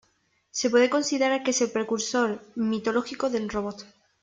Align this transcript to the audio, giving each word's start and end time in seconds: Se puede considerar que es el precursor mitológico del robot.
Se 0.49 0.71
puede 0.71 0.89
considerar 0.89 1.43
que 1.43 1.51
es 1.51 1.61
el 1.61 1.69
precursor 1.69 2.41
mitológico 2.55 3.29
del 3.29 3.47
robot. 3.49 3.85